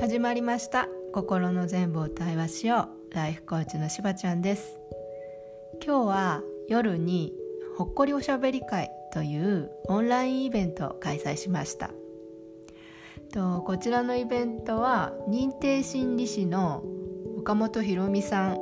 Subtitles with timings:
[0.00, 0.88] 始まりました。
[1.12, 3.14] 心の全部を対話しよう。
[3.14, 4.78] ライフコーチのしばちゃんです。
[5.84, 7.34] 今日は夜に
[7.76, 11.90] ほっこりおしゃべり会というオンラインイベントを開催しました。
[13.30, 16.82] とこちらのイベントは認定心理師の
[17.36, 18.56] 岡本ひろみさん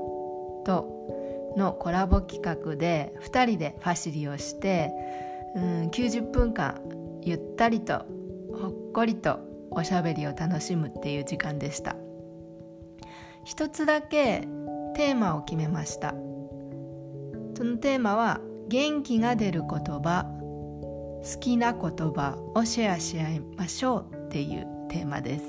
[0.64, 4.90] とのコラボ企画で2人でファシリをして
[5.54, 6.82] うん90分間
[7.22, 8.04] ゆったりと
[8.60, 11.96] ほっこりとおしゃべりを楽しむっていう時間でした。
[13.44, 14.46] 一つだけ
[14.94, 16.14] テーマを決めました。
[17.56, 20.26] そのテーマは元気が出る言葉
[21.22, 25.44] 好きな言葉をシェアし合いましょうっていうテーマです。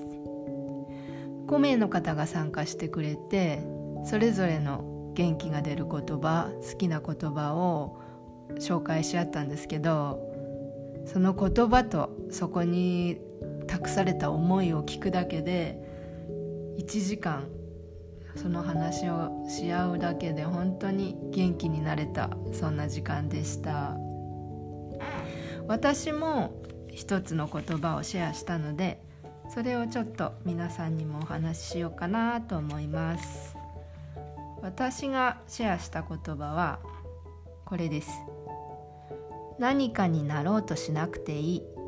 [1.48, 3.64] 5名の方が参加してくれて
[4.06, 8.00] それぞれの元気が出る言葉好きな言葉を
[8.59, 10.20] 紹介し合ったんですけど
[11.06, 13.20] その言葉とそこに
[13.80, 15.80] 託された思いを聞くだけで
[16.80, 17.47] 1時間
[18.35, 23.97] その話をし合うだけで本当に元気になれたそんな時間でした。
[25.67, 29.02] 私も一つの言葉をシェアしたので
[29.50, 33.55] それをちょっと皆さんにもお話ししようかなと思います。
[34.61, 36.80] 私がシェアした言葉は
[37.66, 38.09] これです。
[39.57, 41.78] 何かになろうとしなくていい。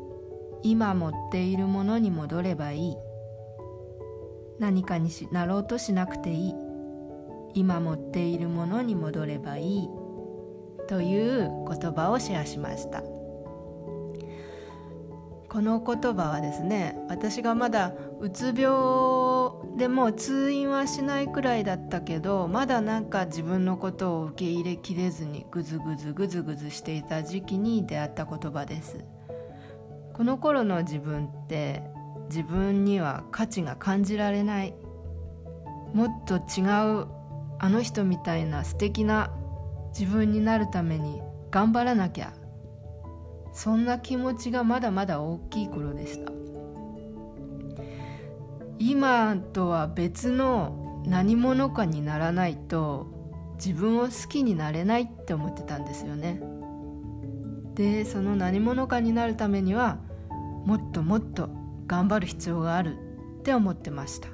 [0.62, 2.96] 今持っているものに戻ればいい。
[4.58, 6.54] 何かになろうとしなくていい。
[7.54, 9.88] 今持っているものに戻ればいい。
[10.88, 13.02] という言葉をシェアしました。
[15.52, 29.04] この言葉はですね私がまだうつ病でも通院はしないくらいだったけどまだなんか自分のことを受け入れきれずにぐずぐずぐずぐずしていた時期に出会った言葉です。
[30.14, 31.82] この頃の自分って
[32.28, 34.74] 自分には価値が感じられない。
[35.94, 36.62] もっと違
[37.02, 37.06] う
[37.58, 39.30] あの人みたいな素敵な
[39.98, 41.20] 自分になるために
[41.50, 42.32] 頑張らなきゃ。
[43.52, 46.32] そんな気持ちがまだまだ大きい頃でした。
[48.78, 53.06] 今とは別の何者かにならないと
[53.54, 56.42] 自分を好きになれないって思ってたんですよね。
[57.74, 59.98] でその何者かになるためには
[60.64, 61.48] もっともっと
[61.86, 62.96] 頑張る必要がある
[63.40, 64.28] って思ってました。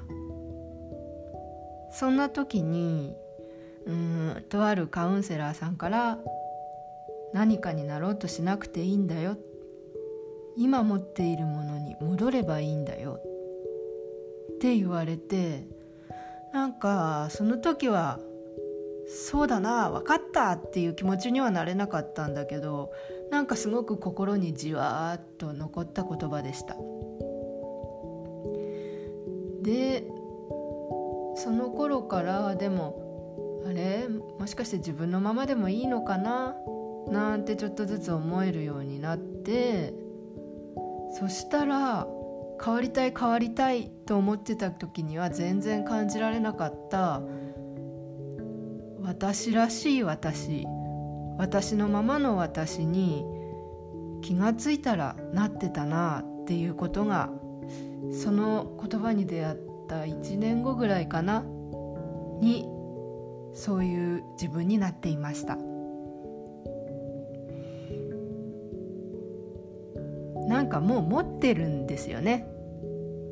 [1.91, 3.15] そんな時に
[3.85, 6.19] うんとあるカウンセラーさんから
[7.33, 9.37] 何かになろうとしなくていいんだよ。
[10.57, 13.19] 今持っているものに戻ればいいんだよ。
[14.55, 15.65] って言われて
[16.53, 18.19] なんかその時は
[19.11, 22.91] そうだな分かったっていう気持ちにはなれなかったんだけど
[23.31, 26.75] なんかすごく心にじわーっと残った言葉でした。
[29.61, 30.07] で
[31.35, 34.07] その頃からでもあれ？
[34.07, 36.55] もしかして自分のままでもいいのかな？
[37.07, 39.93] なんてちょっとずつ思えるようになって
[41.19, 42.07] そしたら
[42.63, 47.21] 変わりたい変わりたいと思ってた時には全然感じられなかった。
[49.01, 50.65] 私らしい私
[51.37, 53.25] 私のままの私に
[54.21, 57.29] 気がついたらなってたなっていうことが
[58.11, 61.43] その言葉に出会った1年後ぐらいかな
[62.41, 62.67] に
[63.53, 65.57] そういう自分になっていました。
[70.47, 72.47] なんかもう持ってるんですよね。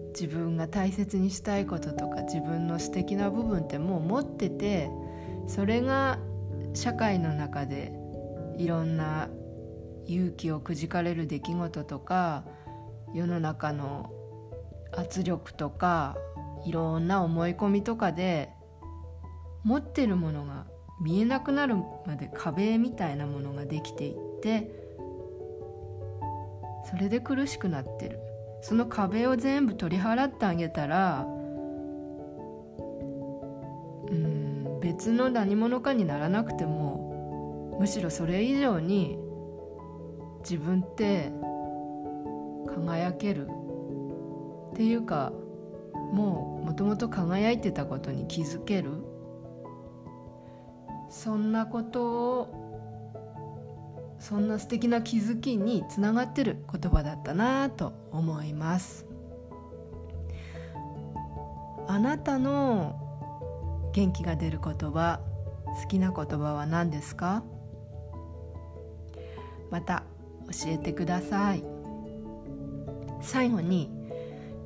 [0.09, 4.89] 自分が大切にしたいこととか自分の素敵な部分ってもう持ってて
[5.47, 6.19] それが
[6.73, 7.93] 社会の中で
[8.57, 9.29] いろんな
[10.05, 12.45] 勇気をくじかれる出来事とか
[13.13, 14.11] 世の中の
[14.95, 16.17] 圧力とか
[16.65, 18.49] いろんな思い込みとかで
[19.63, 20.65] 持ってるものが
[21.01, 21.75] 見えなくなる
[22.05, 24.71] まで壁みたいなものができていって
[26.89, 28.19] それで苦しくなってる。
[28.61, 31.27] その壁を全部取り払ってあげたら
[34.87, 39.19] 別の何者かにならなくてもむしろそれ以上に
[40.39, 41.29] 自分って
[42.73, 43.49] 輝ける。
[44.71, 45.33] っていうか
[46.13, 48.91] もうもともと輝いてたことに気づける。
[51.09, 59.05] そんなことをそんな素敵な気づきにつながってる言葉だったなと思います。
[61.87, 63.06] あなたの
[63.97, 65.21] 元気が出る言葉
[65.65, 67.43] 好きな言葉は何ですか？
[69.71, 70.03] また
[70.51, 71.63] 教えてください。
[73.23, 73.89] 最後に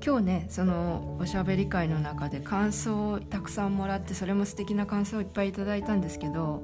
[0.05, 6.61] 今日ねそのおしゃべり会の中で感想をたくさんもらってそれも素敵な感想をいっぱいいただいたんですけど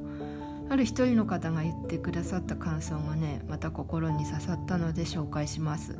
[0.70, 5.98] ある一人の方が言ってくださった感想がねまた心に刺さったので紹介します。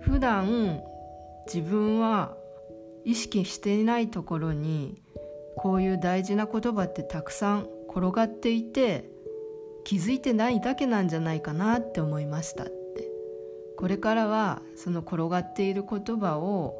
[0.00, 0.82] 普段
[1.46, 2.34] 自分は
[3.06, 5.00] 意識していないところに
[5.56, 9.08] こういう大事な言葉ってたくさん転がっていて
[9.84, 13.08] 気づいてないだけなんじゃないかなって思いましたって。
[13.78, 16.74] これからはその転がっている言葉を、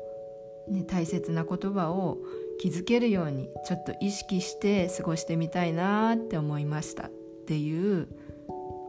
[0.69, 2.19] ね、大切な言葉を
[2.59, 7.11] 気づけるようにちょっと意識して過ごしてみたいなって思いましたっ
[7.47, 8.09] ていう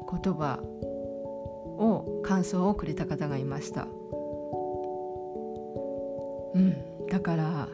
[0.10, 3.84] 言葉を感想をくれた方がいました。
[6.56, 6.97] うん。
[7.10, 7.68] だから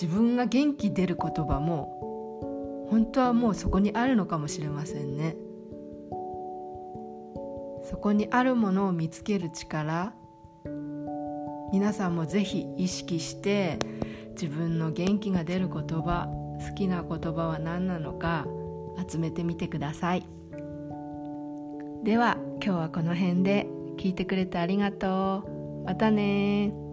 [0.00, 5.36] 自分が元気出る言葉も本当はもうそこにあるのかもしれませんね。
[7.84, 10.12] そこにあるものを見つける力
[11.72, 13.78] 皆さんもぜひ意識して
[14.30, 16.28] 自分の元気が出る言葉
[16.68, 18.46] 好きな言葉は何なのか
[19.08, 20.26] 集めてみてください。
[22.04, 23.66] では今日はこの辺で
[23.98, 25.84] 聞いてくれてありがとう。
[25.84, 26.89] またね